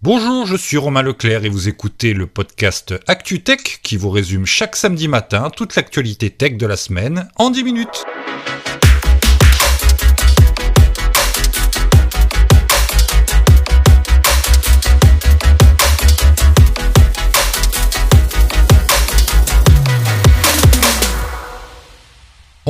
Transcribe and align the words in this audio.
Bonjour, 0.00 0.46
je 0.46 0.54
suis 0.54 0.76
Romain 0.76 1.02
Leclerc 1.02 1.44
et 1.44 1.48
vous 1.48 1.68
écoutez 1.68 2.14
le 2.14 2.28
podcast 2.28 2.94
ActuTech 3.08 3.80
qui 3.82 3.96
vous 3.96 4.10
résume 4.10 4.46
chaque 4.46 4.76
samedi 4.76 5.08
matin 5.08 5.50
toute 5.50 5.74
l'actualité 5.74 6.30
tech 6.30 6.56
de 6.56 6.66
la 6.66 6.76
semaine 6.76 7.28
en 7.34 7.50
10 7.50 7.64
minutes. 7.64 8.06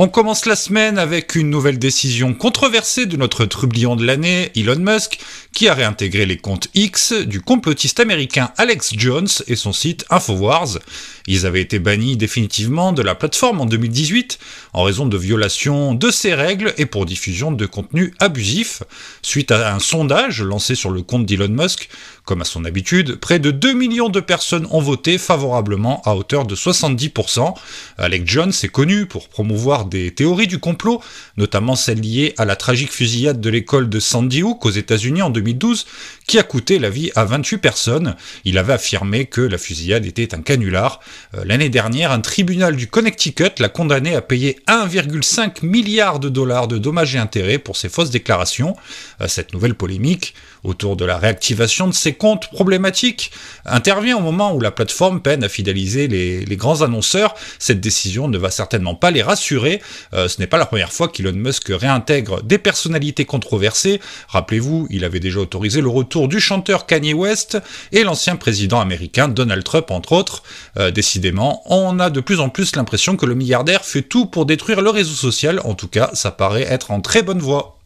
On 0.01 0.07
commence 0.07 0.45
la 0.45 0.55
semaine 0.55 0.97
avec 0.97 1.35
une 1.35 1.49
nouvelle 1.49 1.77
décision 1.77 2.33
controversée 2.33 3.05
de 3.05 3.17
notre 3.17 3.43
trublion 3.43 3.97
de 3.97 4.05
l'année, 4.05 4.49
Elon 4.55 4.79
Musk, 4.79 5.19
qui 5.53 5.67
a 5.67 5.73
réintégré 5.73 6.25
les 6.25 6.37
comptes 6.37 6.69
X 6.73 7.11
du 7.11 7.41
complotiste 7.41 7.99
américain 7.99 8.51
Alex 8.55 8.93
Jones 8.95 9.27
et 9.47 9.57
son 9.57 9.73
site 9.73 10.05
Infowars. 10.09 10.79
Ils 11.27 11.45
avaient 11.45 11.59
été 11.59 11.79
bannis 11.79 12.15
définitivement 12.15 12.93
de 12.93 13.01
la 13.01 13.13
plateforme 13.13 13.59
en 13.59 13.65
2018 13.65 14.39
en 14.71 14.83
raison 14.83 15.05
de 15.05 15.17
violations 15.17 15.93
de 15.95 16.11
ses 16.11 16.33
règles 16.33 16.73
et 16.77 16.85
pour 16.85 17.05
diffusion 17.05 17.51
de 17.51 17.65
contenu 17.65 18.13
abusif. 18.19 18.83
Suite 19.21 19.51
à 19.51 19.75
un 19.75 19.79
sondage 19.79 20.41
lancé 20.41 20.75
sur 20.75 20.91
le 20.91 21.01
compte 21.01 21.25
d'Elon 21.25 21.49
Musk, 21.49 21.89
comme 22.23 22.41
à 22.41 22.45
son 22.45 22.63
habitude, 22.63 23.15
près 23.15 23.39
de 23.39 23.51
2 23.51 23.73
millions 23.73 24.09
de 24.09 24.21
personnes 24.21 24.67
ont 24.71 24.81
voté 24.81 25.17
favorablement 25.17 26.01
à 26.05 26.15
hauteur 26.15 26.45
de 26.45 26.55
70%. 26.55 27.53
Alex 27.97 28.23
Jones 28.25 28.53
est 28.63 28.69
connu 28.69 29.05
pour 29.07 29.27
promouvoir 29.27 29.88
des 29.89 30.11
théories 30.11 30.47
du 30.47 30.59
complot, 30.59 31.01
notamment 31.37 31.75
celles 31.75 31.99
liées 31.99 32.33
à 32.37 32.45
la 32.45 32.55
tragique 32.55 32.93
fusillade 32.93 33.41
de 33.41 33.49
l'école 33.49 33.89
de 33.89 33.99
Sandy 33.99 34.43
Hook 34.43 34.65
aux 34.65 34.69
États-Unis 34.69 35.21
en 35.21 35.29
2012, 35.29 35.85
qui 36.27 36.39
a 36.39 36.43
coûté 36.43 36.79
la 36.79 36.89
vie 36.89 37.11
à 37.15 37.25
28 37.25 37.57
personnes. 37.57 38.15
Il 38.45 38.57
avait 38.57 38.73
affirmé 38.73 39.25
que 39.25 39.41
la 39.41 39.57
fusillade 39.57 40.05
était 40.05 40.33
un 40.33 40.41
canular. 40.41 40.99
Euh, 41.35 41.43
l'année 41.45 41.69
dernière, 41.69 42.11
un 42.11 42.21
tribunal 42.21 42.75
du 42.75 42.87
Connecticut 42.87 43.59
l'a 43.59 43.69
condamné 43.69 44.15
à 44.15 44.21
payer 44.21 44.59
1,5 44.67 45.65
milliard 45.65 46.19
de 46.19 46.29
dollars 46.29 46.67
de 46.67 46.77
dommages 46.77 47.15
et 47.15 47.19
intérêts 47.19 47.57
pour 47.57 47.77
ses 47.77 47.89
fausses 47.89 48.11
déclarations. 48.11 48.75
Euh, 49.21 49.27
cette 49.27 49.53
nouvelle 49.53 49.75
polémique 49.75 50.35
autour 50.63 50.95
de 50.95 51.05
la 51.05 51.17
réactivation 51.17 51.87
de 51.87 51.93
ses 51.93 52.13
comptes 52.13 52.49
problématiques 52.51 53.31
intervient 53.65 54.17
au 54.17 54.21
moment 54.21 54.53
où 54.53 54.59
la 54.59 54.71
plateforme 54.71 55.21
peine 55.21 55.43
à 55.43 55.49
fidéliser 55.49 56.07
les, 56.07 56.57
grands 56.57 56.81
annonceurs. 56.81 57.35
Cette 57.57 57.79
décision 57.79 58.27
ne 58.27 58.37
va 58.37 58.51
certainement 58.51 58.95
pas 58.95 59.11
les 59.11 59.21
rassurer. 59.21 59.81
Euh, 60.13 60.27
ce 60.27 60.39
n'est 60.39 60.47
pas 60.47 60.57
la 60.57 60.65
première 60.65 60.91
fois 60.91 61.07
qu'Elon 61.07 61.33
Musk 61.33 61.67
réintègre 61.69 62.43
des 62.43 62.57
personnalités 62.57 63.25
controversées. 63.25 64.01
Rappelez-vous, 64.27 64.87
il 64.89 65.05
avait 65.05 65.21
déjà 65.21 65.39
autorisé 65.39 65.81
le 65.81 65.87
retour 65.87 66.27
du 66.27 66.39
chanteur 66.39 66.85
Kanye 66.85 67.13
West 67.13 67.57
et 67.91 68.03
l'ancien 68.03 68.35
président 68.35 68.81
américain 68.81 69.27
Donald 69.27 69.63
Trump, 69.63 69.91
entre 69.91 70.11
autres. 70.11 70.43
Euh, 70.77 70.91
décidément, 70.91 71.63
on 71.65 71.99
a 71.99 72.09
de 72.09 72.19
plus 72.19 72.39
en 72.39 72.49
plus 72.49 72.75
l'impression 72.75 73.15
que 73.15 73.25
le 73.25 73.35
milliardaire 73.35 73.85
fait 73.85 74.01
tout 74.01 74.25
pour 74.25 74.45
détruire 74.45 74.81
le 74.81 74.89
réseau 74.89 75.13
social. 75.13 75.61
En 75.63 75.75
tout 75.75 75.87
cas, 75.87 76.09
ça 76.13 76.31
paraît 76.31 76.63
être 76.63 76.91
en 76.91 77.01
très 77.01 77.23
bonne 77.23 77.39
voie. 77.39 77.78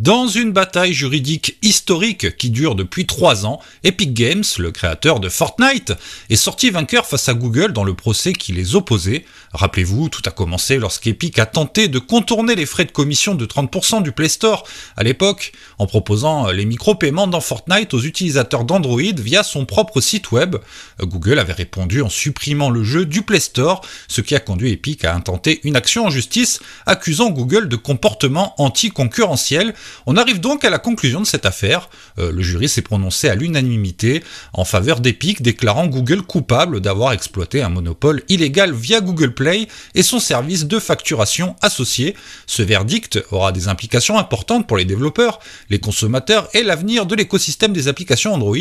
Dans 0.00 0.26
une 0.26 0.50
bataille 0.50 0.94
juridique 0.94 1.58
historique 1.60 2.34
qui 2.38 2.48
dure 2.48 2.74
depuis 2.74 3.04
trois 3.04 3.44
ans, 3.44 3.60
Epic 3.84 4.14
Games, 4.14 4.44
le 4.56 4.70
créateur 4.70 5.20
de 5.20 5.28
Fortnite, 5.28 5.92
est 6.30 6.36
sorti 6.36 6.70
vainqueur 6.70 7.04
face 7.04 7.28
à 7.28 7.34
Google 7.34 7.74
dans 7.74 7.84
le 7.84 7.92
procès 7.92 8.32
qui 8.32 8.54
les 8.54 8.76
opposait. 8.76 9.26
Rappelez-vous, 9.52 10.08
tout 10.08 10.22
a 10.24 10.30
commencé 10.30 10.78
lorsqu'Epic 10.78 11.38
a 11.38 11.44
tenté 11.44 11.88
de 11.88 11.98
contourner 11.98 12.54
les 12.54 12.64
frais 12.64 12.86
de 12.86 12.92
commission 12.92 13.34
de 13.34 13.44
30% 13.44 14.02
du 14.02 14.10
Play 14.12 14.30
Store 14.30 14.66
à 14.96 15.02
l'époque, 15.02 15.52
en 15.76 15.86
proposant 15.86 16.50
les 16.50 16.64
micro-paiements 16.64 17.26
dans 17.26 17.42
Fortnite 17.42 17.92
aux 17.92 18.00
utilisateurs 18.00 18.64
d'Android 18.64 19.02
via 19.18 19.42
son 19.42 19.66
propre 19.66 20.00
site 20.00 20.32
web. 20.32 20.56
Google 21.02 21.38
avait 21.38 21.52
répondu 21.52 22.00
en 22.00 22.08
supprimant 22.08 22.70
le 22.70 22.84
jeu 22.84 23.04
du 23.04 23.20
Play 23.20 23.40
Store, 23.40 23.82
ce 24.08 24.22
qui 24.22 24.34
a 24.34 24.40
conduit 24.40 24.72
Epic 24.72 25.04
à 25.04 25.14
intenter 25.14 25.60
une 25.64 25.76
action 25.76 26.06
en 26.06 26.10
justice 26.10 26.60
accusant 26.86 27.28
Google 27.28 27.68
de 27.68 27.76
comportement 27.76 28.54
anticoncurrentiel 28.56 29.74
on 30.06 30.16
arrive 30.16 30.40
donc 30.40 30.64
à 30.64 30.70
la 30.70 30.78
conclusion 30.78 31.20
de 31.20 31.26
cette 31.26 31.46
affaire. 31.46 31.88
Euh, 32.18 32.32
le 32.32 32.42
jury 32.42 32.68
s'est 32.68 32.82
prononcé 32.82 33.28
à 33.28 33.34
l'unanimité 33.34 34.22
en 34.52 34.64
faveur 34.64 35.00
d'Epic, 35.00 35.42
déclarant 35.42 35.86
Google 35.86 36.22
coupable 36.22 36.80
d'avoir 36.80 37.12
exploité 37.12 37.62
un 37.62 37.68
monopole 37.68 38.22
illégal 38.28 38.72
via 38.72 39.00
Google 39.00 39.34
Play 39.34 39.68
et 39.94 40.02
son 40.02 40.20
service 40.20 40.66
de 40.66 40.78
facturation 40.78 41.56
associé. 41.62 42.14
Ce 42.46 42.62
verdict 42.62 43.20
aura 43.30 43.52
des 43.52 43.68
implications 43.68 44.18
importantes 44.18 44.66
pour 44.66 44.76
les 44.76 44.84
développeurs, 44.84 45.40
les 45.68 45.78
consommateurs 45.78 46.48
et 46.54 46.62
l'avenir 46.62 47.06
de 47.06 47.14
l'écosystème 47.14 47.72
des 47.72 47.88
applications 47.88 48.34
Android. 48.34 48.56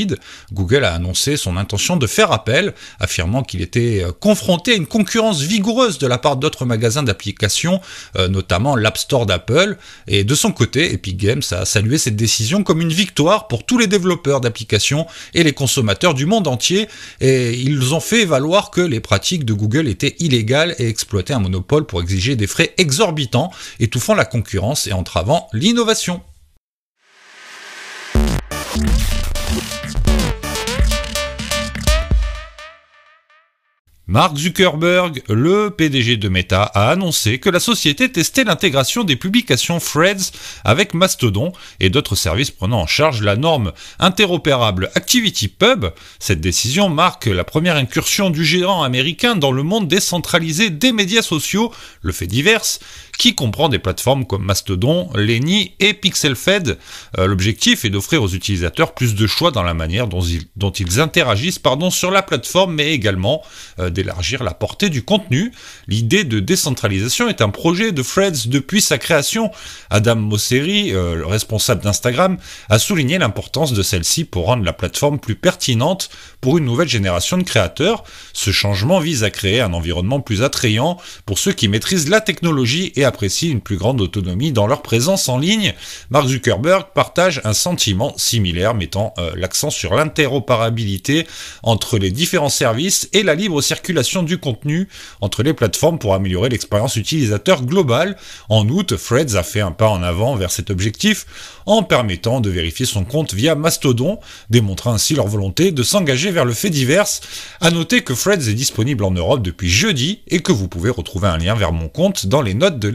Google 0.53 0.85
a 0.85 0.94
annoncé 0.94 1.38
son 1.38 1.57
intention 1.57 1.97
de 1.97 2.07
faire 2.07 2.31
appel, 2.31 2.73
affirmant 3.00 3.44
qu'il 3.44 3.62
était 3.62 4.03
euh, 4.03 4.12
confronté 4.12 4.73
à 4.73 4.75
une 4.75 4.88
concurrence 4.88 5.41
vigoureuse 5.41 5.97
de 5.97 6.07
la 6.07 6.18
part 6.18 6.38
d'autres 6.38 6.66
magasins 6.66 7.03
d'applications, 7.03 7.81
euh, 8.18 8.28
notamment 8.28 8.75
l'App 8.75 8.97
Store 8.97 9.25
d'Apple, 9.25 9.78
et 10.07 10.23
de 10.23 10.35
son 10.35 10.51
côté, 10.51 10.94
Epic 10.94 11.18
Games 11.19 11.44
a 11.52 11.66
salué 11.66 12.00
cette 12.00 12.16
décision 12.16 12.63
comme 12.63 12.81
une 12.81 12.91
victoire 12.91 13.47
pour 13.47 13.66
tous 13.66 13.78
les 13.78 13.85
développeurs 13.85 14.41
d'applications 14.41 15.06
et 15.35 15.44
les 15.44 15.52
consommateurs 15.52 16.16
du 16.16 16.25
monde 16.25 16.47
entier, 16.47 16.88
et 17.22 17.53
ils 17.53 17.94
ont 17.94 18.00
fait 18.00 18.25
valoir 18.25 18.72
que 18.72 18.81
les 18.81 19.00
pratiques 19.00 19.46
de 19.46 19.53
Google 19.53 19.88
étaient 19.88 20.16
illégales 20.19 20.74
et 20.80 20.88
exploitaient 20.88 21.34
un 21.34 21.40
monopole 21.40 21.85
pour 21.85 22.02
exiger 22.02 22.35
des 22.35 22.47
frais 22.47 22.74
exorbitants, 22.78 23.52
étouffant 23.80 24.16
la 24.16 24.25
concurrence 24.25 24.88
et 24.88 24.94
entravant 24.94 25.47
l'innovation. 25.53 26.22
Mark 34.12 34.36
Zuckerberg, 34.38 35.22
le 35.30 35.70
PDG 35.70 36.18
de 36.18 36.30
Meta, 36.30 36.64
a 36.64 36.90
annoncé 36.90 37.38
que 37.38 37.52
la 37.52 37.59
société 37.59 38.12
testait 38.12 38.44
l'intégration 38.44 39.03
des 39.03 39.16
publications 39.16 39.78
Threads 39.78 40.31
avec 40.64 40.96
Mastodon 40.96 41.52
et 41.80 41.92
d'autres 41.92 42.16
services 42.16 42.50
prenant 42.50 42.81
en 42.81 42.88
charge 42.88 43.22
la 43.22 43.36
norme 43.36 43.72
interopérable 44.00 44.90
ActivityPub. 44.96 45.86
Cette 46.18 46.42
décision 46.42 46.90
marque 46.90 47.28
la 47.28 47.44
première 47.44 47.75
incursion 47.75 48.31
du 48.31 48.44
géant 48.44 48.81
américain 48.81 49.36
dans 49.36 49.52
le 49.52 49.62
monde 49.62 49.88
décentralisé 49.88 50.72
des 50.72 50.92
médias 50.92 51.22
sociaux, 51.22 51.72
le 52.02 52.12
fait 52.12 52.25
divers, 52.25 52.64
qui 53.19 53.35
comprend 53.35 53.68
des 53.68 53.80
plateformes 53.80 54.25
comme 54.25 54.46
Mastodon, 54.46 55.09
Lenny 55.13 55.74
et 55.81 55.94
PixelFed. 55.94 56.78
Euh, 57.18 57.28
l'objectif 57.28 57.84
est 57.84 57.90
d'offrir 57.90 58.24
aux 58.24 58.30
utilisateurs 58.30 58.94
plus 58.94 59.13
de 59.13 59.28
choix 59.28 59.52
dans 59.52 59.62
la 59.62 59.74
manière 59.74 60.07
dont 60.07 60.22
ils, 60.22 61.00
interagissent 61.02 61.59
sur 61.91 62.12
la 62.12 62.22
plateforme, 62.22 62.75
mais 62.75 62.94
également 62.94 63.44
euh, 63.80 63.90
d'élargir 63.90 64.41
la 64.41 64.53
portée 64.53 64.90
du 64.90 65.03
contenu. 65.03 65.52
L'idée 65.88 66.24
de 66.24 66.40
décentralisation 66.40 67.28
est 67.28 67.41
un 67.41 67.50
projet 67.50 67.91
de 67.91 68.02
Threads 68.02 68.47
depuis 68.47 68.80
sa 68.80 68.97
création. 68.97 69.51
Adam 69.90 70.16
Mosseri, 70.16 70.94
euh, 70.94 71.16
le 71.16 71.25
responsable 71.25 71.84
d'Instagram, 71.84 72.38
a 72.69 72.80
souligné 72.80 73.18
l'importance 73.18 73.74
de 73.74 73.84
celle-ci 73.84 74.24
pour 74.24 74.46
rendre 74.46 74.63
la 74.63 74.72
plateforme 74.72 75.19
plus 75.19 75.36
pertinente 75.36 76.09
pour 76.40 76.57
une 76.57 76.63
nouvelle 76.63 76.88
génération 76.88 77.38
de 77.38 77.44
créateurs. 77.44 78.06
Ce 78.31 78.51
changement 78.51 79.01
vise 79.01 79.25
à 79.25 79.30
créer 79.30 79.59
un 79.59 79.74
environnement 79.74 80.22
plus 80.22 80.41
attrayant 80.41 80.97
pour 81.25 81.38
ceux 81.38 81.51
qui 81.51 81.68
maîtrisent 81.68 82.07
la 82.07 82.22
technologie 82.22 82.94
et 82.96 83.09
apprécient 83.09 83.52
une 83.52 83.62
plus 83.62 83.75
grande 83.75 84.00
autonomie 84.00 84.53
dans 84.53 84.68
leur 84.68 84.81
présence 84.81 85.28
en 85.28 85.38
ligne. 85.38 85.74
Mark 86.09 86.28
Zuckerberg 86.28 86.88
partage 86.94 87.42
un 87.44 87.53
sentiment 87.53 88.14
similaire 88.18 88.74
mettant 88.74 89.14
euh, 89.18 89.31
l'accent 89.36 89.70
sur 89.70 89.94
l'interopérabilité 89.94 91.28
entre 91.64 91.98
les 91.98 92.12
différents 92.12 92.50
services 92.50 93.09
et 93.12 93.24
la 93.24 93.36
libre 93.36 93.62
circulation 93.62 94.24
du 94.24 94.38
contenu 94.38 94.88
entre 95.22 95.44
les 95.44 95.53
plateformes 95.53 96.00
pour 96.00 96.14
améliorer 96.14 96.50
l'expérience 96.50 96.96
utilisateur 96.96 97.64
globale. 97.64 98.16
En 98.48 98.68
août, 98.69 98.94
Threads 98.98 99.36
a 99.36 99.44
fait 99.44 99.62
un 99.62 99.72
pas 99.72 99.89
en 99.89 100.04
avant 100.04 100.36
vers 100.36 100.51
cet 100.51 100.69
objectif 100.69 101.25
en 101.66 101.83
permettant 101.83 102.42
de 102.42 102.50
vérifier 102.50 102.86
son 102.86 103.04
compte 103.04 103.33
via 103.33 103.56
Mastodon, 103.56 104.19
démontrant 104.50 104.94
ainsi 104.94 105.13
leur 105.13 105.28
volonté 105.28 105.72
de 105.72 105.83
s'engager 105.83 106.31
vers 106.31 106.45
le 106.45 106.54
fait 106.54 106.69
divers. 106.69 107.07
À 107.62 107.72
noter 107.72 108.01
que 108.01 108.13
Threads 108.13 108.50
est 108.50 108.54
disponible 108.54 109.04
en 109.04 109.12
Europe 109.12 109.42
depuis 109.42 109.69
jeudi 109.69 110.22
et 110.28 110.39
que 110.39 110.51
vous 110.51 110.68
pouvez 110.68 110.89
retrouver 110.89 111.28
un 111.28 111.38
lien 111.38 111.56
vers 111.56 111.72
mon 111.72 111.88
compte 111.89 112.25
dans 112.25 112.42
les 112.42 112.54
notes 112.54 112.80
de 112.80 112.88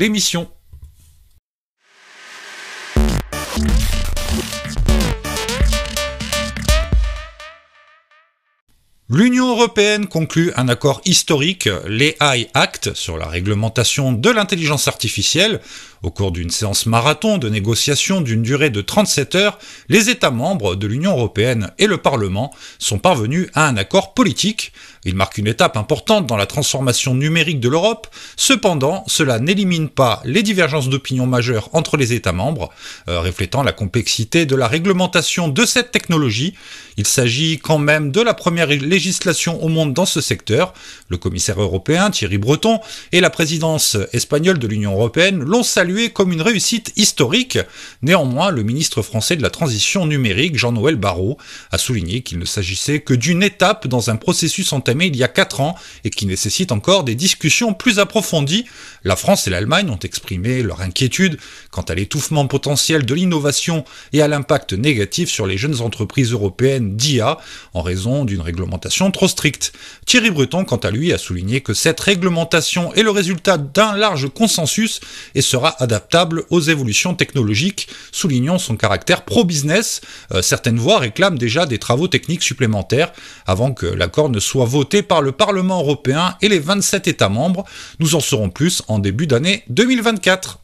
L'Union 9.09 9.51
européenne 9.51 10.07
conclut 10.07 10.53
un 10.57 10.69
accord 10.69 11.01
historique, 11.07 11.71
l'AI 11.87 12.49
Act, 12.53 12.93
sur 12.95 13.17
la 13.17 13.29
réglementation 13.29 14.13
de 14.13 14.29
l'intelligence 14.29 14.89
artificielle. 14.89 15.61
Au 16.03 16.11
cours 16.11 16.33
d'une 16.33 16.51
séance 16.51 16.85
marathon 16.85 17.39
de 17.39 17.49
négociation 17.49 18.21
d'une 18.21 18.43
durée 18.43 18.69
de 18.69 18.83
37 18.83 19.35
heures, 19.37 19.59
les 19.89 20.11
États 20.11 20.31
membres 20.31 20.75
de 20.75 20.87
l'Union 20.87 21.13
européenne 21.13 21.71
et 21.79 21.87
le 21.87 21.97
Parlement 21.97 22.53
sont 22.79 22.99
parvenus 22.99 23.49
à 23.55 23.69
un 23.69 23.79
accord 23.79 24.13
politique. 24.13 24.73
Il 25.05 25.15
marque 25.15 25.39
une 25.39 25.47
étape 25.47 25.77
importante 25.77 26.27
dans 26.27 26.37
la 26.37 26.47
transformation 26.47 27.15
numérique 27.15 27.61
de 27.61 27.69
l'Europe. 27.69 28.07
Cependant, 28.37 29.05
cela 29.07 29.39
n'élimine 29.39 29.89
pas 29.89 30.23
les 30.25 30.43
divergences 30.43 30.89
d'opinion 30.89 31.27
majeures 31.27 31.69
entre 31.73 31.97
les 31.97 32.13
États 32.13 32.33
membres, 32.33 32.71
euh, 33.09 33.21
reflétant 33.21 33.63
la 33.63 33.73
complexité 33.73 34.47
de 34.47 34.57
la 34.57 34.67
réglementation 34.67 35.49
de 35.49 35.65
cette 35.67 35.93
technologie. 35.93 36.55
Il 36.97 37.07
s'agit 37.07 37.59
quand 37.59 37.79
même 37.79 38.13
de 38.13 38.21
la 38.21 38.35
première 38.35 38.69
législation 38.69 39.63
au 39.63 39.69
monde 39.69 39.93
dans 39.93 40.07
ce 40.07 40.21
secteur. 40.21 40.73
Le 41.09 41.17
commissaire 41.17 41.61
européen 41.61 42.11
Thierry 42.11 42.39
Breton 42.39 42.81
et 43.13 43.21
la 43.21 43.31
présidence 43.31 43.97
espagnole 44.13 44.59
de 44.59 44.67
l'Union 44.67 44.93
européenne 44.93 45.43
l'ont 45.43 45.63
salué 45.63 46.11
comme 46.11 46.33
une 46.33 46.43
réussite 46.43 46.93
historique. 46.97 47.59
Néanmoins, 48.03 48.51
le 48.51 48.63
ministre 48.63 49.03
français 49.03 49.37
de 49.37 49.43
la 49.43 49.51
transition 49.51 50.07
numérique, 50.07 50.57
Jean-Noël 50.57 50.97
Barrot, 50.97 51.37
a 51.73 51.79
souligné 51.79 52.23
qu'il 52.23 52.39
ne 52.39 52.45
s'agissait 52.45 53.01
que 53.01 53.15
d'une 53.15 53.43
étape 53.43 53.87
dans 53.87 54.11
un 54.11 54.17
processus 54.17 54.73
entamé 54.73 54.94
il 55.03 55.17
y 55.17 55.25
a 55.25 55.29
4 55.29 55.61
ans 55.61 55.75
et 56.05 56.11
qui 56.11 56.27
nécessite 56.27 56.73
encore 56.73 57.05
des 57.05 57.15
discussions 57.15 57.75
plus 57.75 57.99
approfondies. 57.99 58.65
La 59.05 59.17
France 59.17 59.47
et 59.47 59.51
l'Allemagne 59.51 59.91
ont 59.91 59.99
exprimé 59.99 60.63
leur 60.63 60.81
inquiétude 60.81 61.39
quant 61.71 61.83
à 61.83 61.95
l'étouffement 61.95 62.47
potentiel 62.47 63.05
de 63.05 63.15
l'innovation 63.15 63.85
et 64.13 64.23
à 64.23 64.29
l'impact 64.29 64.73
négatif 64.73 65.31
sur 65.31 65.47
les 65.47 65.59
jeunes 65.59 65.81
entreprises 65.81 66.33
européennes 66.33 66.97
d'IA 66.97 67.39
en 67.73 67.83
raison 67.83 68.25
d'une 68.25 68.41
réglementation 68.41 69.11
trop 69.11 69.29
stricte. 69.29 69.73
Thierry 70.07 70.31
Breton, 70.31 70.65
quant 70.65 70.77
à 70.77 70.91
lui, 70.91 71.13
a 71.13 71.19
souligné 71.19 71.61
que 71.61 71.75
cette 71.75 72.01
réglementation 72.01 72.95
est 72.95 73.03
le 73.03 73.11
résultat 73.11 73.59
d'un 73.59 73.97
large 73.97 74.29
consensus 74.29 75.01
et 75.35 75.43
sera 75.43 75.75
adaptable 75.83 76.45
aux 76.51 76.61
évolutions 76.61 77.15
technologiques, 77.15 77.89
soulignant 78.13 78.59
son 78.59 78.77
caractère 78.77 79.25
pro-business. 79.25 80.01
Euh, 80.33 80.43
certaines 80.43 80.79
voix 80.79 80.99
réclament 80.99 81.39
déjà 81.39 81.67
des 81.67 81.79
travaux 81.79 82.09
techniques 82.09 82.43
supplémentaires 82.43 83.13
avant 83.47 83.73
que 83.73 83.87
l'accord 83.87 84.29
ne 84.29 84.41
soit 84.41 84.65
voté 84.65 84.84
par 85.03 85.23
le 85.23 85.33
Parlement 85.33 85.81
européen 85.81 86.37
et 86.41 86.49
les 86.49 86.59
27 86.59 87.09
États 87.09 87.29
membres. 87.29 87.65
Nous 87.99 88.15
en 88.15 88.21
saurons 88.21 88.51
plus 88.51 88.83
en 88.89 88.99
début 88.99 89.27
d'année 89.27 89.65
2024. 89.69 90.61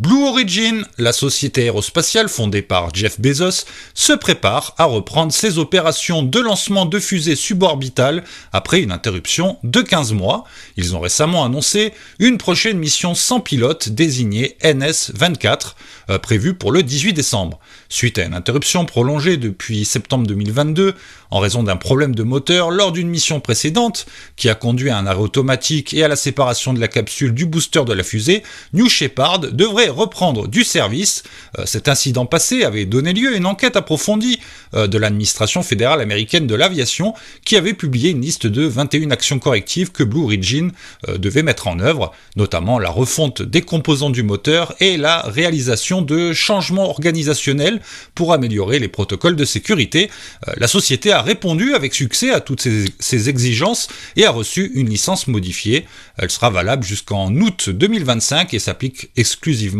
Blue 0.00 0.24
Origin, 0.24 0.84
la 0.98 1.12
société 1.12 1.62
aérospatiale 1.62 2.28
fondée 2.28 2.62
par 2.62 2.92
Jeff 2.92 3.20
Bezos, 3.20 3.64
se 3.94 4.12
prépare 4.12 4.74
à 4.76 4.86
reprendre 4.86 5.32
ses 5.32 5.58
opérations 5.58 6.24
de 6.24 6.40
lancement 6.40 6.84
de 6.84 6.98
fusées 6.98 7.36
suborbitales 7.36 8.24
après 8.52 8.80
une 8.80 8.90
interruption 8.90 9.56
de 9.62 9.82
15 9.82 10.12
mois. 10.12 10.42
Ils 10.76 10.96
ont 10.96 11.00
récemment 11.00 11.44
annoncé 11.44 11.92
une 12.18 12.38
prochaine 12.38 12.76
mission 12.76 13.14
sans 13.14 13.38
pilote 13.38 13.88
désignée 13.88 14.56
NS-24, 14.64 15.74
euh, 16.10 16.18
prévue 16.18 16.54
pour 16.54 16.72
le 16.72 16.82
18 16.82 17.12
décembre. 17.12 17.60
Suite 17.88 18.18
à 18.18 18.24
une 18.24 18.34
interruption 18.34 18.86
prolongée 18.86 19.36
depuis 19.36 19.84
septembre 19.84 20.26
2022 20.26 20.96
en 21.30 21.38
raison 21.38 21.62
d'un 21.62 21.76
problème 21.76 22.16
de 22.16 22.24
moteur 22.24 22.72
lors 22.72 22.90
d'une 22.90 23.08
mission 23.08 23.38
précédente 23.40 24.06
qui 24.34 24.48
a 24.48 24.54
conduit 24.56 24.90
à 24.90 24.98
un 24.98 25.06
arrêt 25.06 25.20
automatique 25.20 25.94
et 25.94 26.02
à 26.02 26.08
la 26.08 26.16
séparation 26.16 26.72
de 26.72 26.80
la 26.80 26.88
capsule 26.88 27.32
du 27.32 27.46
booster 27.46 27.84
de 27.84 27.92
la 27.92 28.02
fusée, 28.02 28.42
New 28.72 28.88
Shepard 28.88 29.38
devrait 29.38 29.83
reprendre 29.88 30.48
du 30.48 30.64
service. 30.64 31.22
Euh, 31.58 31.66
cet 31.66 31.88
incident 31.88 32.26
passé 32.26 32.64
avait 32.64 32.84
donné 32.84 33.12
lieu 33.12 33.34
à 33.34 33.36
une 33.36 33.46
enquête 33.46 33.76
approfondie 33.76 34.40
euh, 34.74 34.86
de 34.86 34.98
l'administration 34.98 35.62
fédérale 35.62 36.00
américaine 36.00 36.46
de 36.46 36.54
l'aviation 36.54 37.14
qui 37.44 37.56
avait 37.56 37.74
publié 37.74 38.10
une 38.10 38.20
liste 38.20 38.46
de 38.46 38.64
21 38.64 39.10
actions 39.10 39.38
correctives 39.38 39.92
que 39.92 40.02
Blue 40.04 40.22
Origin 40.22 40.72
euh, 41.08 41.18
devait 41.18 41.42
mettre 41.42 41.66
en 41.66 41.80
œuvre, 41.80 42.12
notamment 42.36 42.78
la 42.78 42.90
refonte 42.90 43.42
des 43.42 43.62
composants 43.62 44.10
du 44.10 44.22
moteur 44.22 44.74
et 44.80 44.96
la 44.96 45.22
réalisation 45.22 46.02
de 46.02 46.32
changements 46.32 46.88
organisationnels 46.88 47.80
pour 48.14 48.32
améliorer 48.32 48.78
les 48.78 48.88
protocoles 48.88 49.36
de 49.36 49.44
sécurité. 49.44 50.10
La 50.56 50.68
société 50.68 51.12
a 51.12 51.22
répondu 51.22 51.74
avec 51.74 51.94
succès 51.94 52.30
à 52.30 52.40
toutes 52.40 52.62
ces, 52.62 52.86
ces 52.98 53.28
exigences 53.28 53.88
et 54.16 54.24
a 54.24 54.30
reçu 54.30 54.70
une 54.74 54.88
licence 54.88 55.26
modifiée. 55.26 55.86
Elle 56.16 56.30
sera 56.30 56.50
valable 56.50 56.84
jusqu'en 56.84 57.34
août 57.34 57.70
2025 57.70 58.54
et 58.54 58.58
s'applique 58.58 59.10
exclusivement 59.16 59.73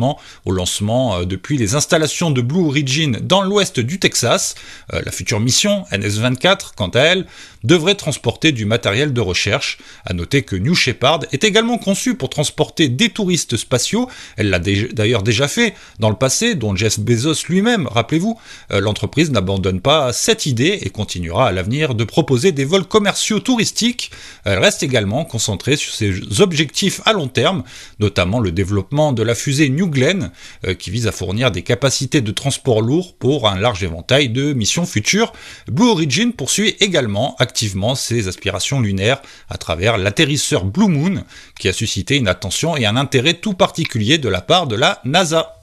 au 0.44 0.52
lancement 0.52 1.19
euh, 1.19 1.25
depuis 1.25 1.56
les 1.56 1.75
installations 1.75 2.31
de 2.31 2.41
Blue 2.41 2.67
Origin 2.67 3.19
dans 3.23 3.43
l'ouest 3.43 3.81
du 3.81 3.99
Texas. 3.99 4.55
Euh, 4.93 5.02
la 5.05 5.12
future 5.12 5.41
mission, 5.41 5.85
NS-24, 5.93 6.73
quant 6.76 6.88
à 6.88 7.00
elle, 7.00 7.26
devrait 7.62 7.94
transporter 7.94 8.52
du 8.52 8.67
matériel 8.67 9.12
de 9.12 9.20
recherche. 9.20 9.79
À 10.05 10.12
noter 10.12 10.43
que 10.43 10.55
New 10.56 10.75
Shepard 10.75 11.20
est 11.32 11.44
également 11.44 11.79
conçue 11.79 12.14
pour 12.14 12.29
transporter 12.29 12.88
des 12.88 13.08
touristes 13.08 13.56
spatiaux. 13.56 14.08
Elle 14.37 14.50
l'a 14.50 14.58
d'ailleurs 14.58 15.23
déjà 15.23 15.49
fait 15.49 15.75
dans 15.99 16.11
le 16.11 16.17
passé, 16.17 16.55
dont 16.55 16.76
Jeff 16.76 17.00
Bezos 17.00 17.46
lui-même, 17.49 17.87
rappelez-vous. 17.87 18.38
Euh, 18.70 18.81
l'entreprise 18.81 19.31
n'abandonne 19.31 19.81
pas 19.81 20.12
cette 20.12 20.46
idée 20.46 20.79
et 20.82 20.91
continuera 20.91 21.49
à 21.49 21.52
l'avenir 21.52 21.94
de 21.94 22.05
proposer 22.05 22.52
des 22.52 22.64
vols 22.64 22.85
commerciaux 22.85 23.41
touristiques. 23.41 24.11
Elle 24.44 24.58
reste 24.58 24.82
également 24.82 25.25
concentrée 25.25 25.76
sur 25.76 25.94
ses 25.94 26.41
objectifs 26.41 27.00
à 27.06 27.12
long 27.12 27.29
terme, 27.29 27.64
notamment 27.99 28.41
le 28.41 28.52
développement 28.52 29.12
de 29.12 29.23
la 29.23 29.35
fusée 29.35 29.70
New 29.70 29.83
Glenn, 29.88 30.31
euh, 30.66 30.75
qui 30.75 30.90
vise 30.90 31.06
à 31.06 31.12
fournir 31.12 31.50
des 31.50 31.62
capacités 31.62 32.20
de 32.20 32.32
transport 32.32 32.82
lourd 32.82 33.14
pour 33.16 33.48
un 33.48 33.58
large 33.58 33.82
éventail 33.82 34.28
de 34.28 34.52
missions 34.52 34.86
futures. 34.86 35.32
Blue 35.69 35.88
Origin 35.88 36.32
poursuit 36.32 36.76
également 36.81 37.36
activement 37.38 37.94
ses 37.94 38.28
aspirations 38.28 38.81
lunaires 38.81 39.22
à 39.48 39.58
travers 39.58 39.98
l'atterrisseur 39.98 40.64
Blue 40.64 40.88
Moon, 40.88 41.25
qui 41.58 41.69
a 41.69 41.72
suscité 41.72 42.16
une 42.16 42.28
attention 42.28 42.76
et 42.76 42.86
un 42.86 42.96
intérêt 42.96 43.34
tout 43.34 43.54
particulier 43.54 44.19
de 44.19 44.28
la 44.28 44.40
part 44.40 44.66
de 44.66 44.76
la 44.76 45.00
NASA. 45.04 45.54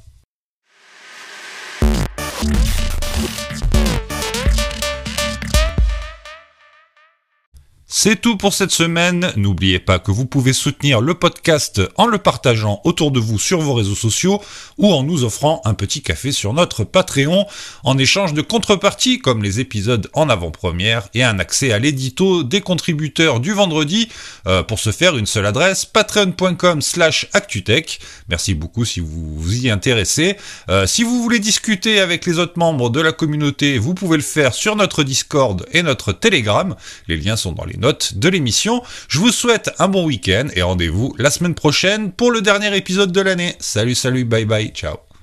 C'est 8.03 8.19
tout 8.19 8.35
pour 8.35 8.55
cette 8.55 8.71
semaine. 8.71 9.31
N'oubliez 9.35 9.77
pas 9.77 9.99
que 9.99 10.09
vous 10.09 10.25
pouvez 10.25 10.53
soutenir 10.53 11.01
le 11.01 11.13
podcast 11.13 11.83
en 11.97 12.07
le 12.07 12.17
partageant 12.17 12.81
autour 12.83 13.11
de 13.11 13.19
vous 13.19 13.37
sur 13.37 13.61
vos 13.61 13.75
réseaux 13.75 13.93
sociaux 13.93 14.41
ou 14.79 14.91
en 14.91 15.03
nous 15.03 15.23
offrant 15.23 15.61
un 15.65 15.75
petit 15.75 16.01
café 16.01 16.31
sur 16.31 16.51
notre 16.53 16.83
Patreon 16.83 17.45
en 17.83 17.97
échange 17.99 18.33
de 18.33 18.41
contreparties 18.41 19.19
comme 19.19 19.43
les 19.43 19.59
épisodes 19.59 20.09
en 20.13 20.29
avant-première 20.29 21.09
et 21.13 21.23
un 21.23 21.37
accès 21.37 21.73
à 21.73 21.77
l'édito 21.77 22.41
des 22.41 22.61
contributeurs 22.61 23.39
du 23.39 23.51
vendredi. 23.51 24.09
Euh, 24.47 24.63
pour 24.63 24.79
ce 24.79 24.91
faire, 24.91 25.15
une 25.15 25.27
seule 25.27 25.45
adresse 25.45 25.85
patreon.com 25.85 26.81
slash 26.81 27.27
actutech. 27.33 27.99
Merci 28.29 28.55
beaucoup 28.55 28.83
si 28.83 28.99
vous 28.99 29.35
vous 29.37 29.65
y 29.65 29.69
intéressez. 29.69 30.37
Euh, 30.69 30.87
si 30.87 31.03
vous 31.03 31.21
voulez 31.21 31.37
discuter 31.37 31.99
avec 31.99 32.25
les 32.25 32.39
autres 32.39 32.57
membres 32.57 32.89
de 32.89 32.99
la 32.99 33.11
communauté, 33.11 33.77
vous 33.77 33.93
pouvez 33.93 34.17
le 34.17 34.23
faire 34.23 34.55
sur 34.55 34.75
notre 34.75 35.03
Discord 35.03 35.67
et 35.71 35.83
notre 35.83 36.13
Telegram. 36.13 36.75
Les 37.07 37.17
liens 37.17 37.35
sont 37.35 37.51
dans 37.51 37.63
les 37.63 37.77
notes 37.77 37.90
de 38.15 38.29
l'émission. 38.29 38.81
Je 39.07 39.19
vous 39.19 39.31
souhaite 39.31 39.71
un 39.79 39.87
bon 39.87 40.05
week-end 40.05 40.47
et 40.55 40.61
rendez-vous 40.61 41.13
la 41.17 41.29
semaine 41.29 41.55
prochaine 41.55 42.11
pour 42.11 42.31
le 42.31 42.41
dernier 42.41 42.75
épisode 42.75 43.11
de 43.11 43.21
l'année. 43.21 43.55
Salut, 43.59 43.95
salut, 43.95 44.25
bye 44.25 44.45
bye, 44.45 44.69
ciao. 44.69 45.10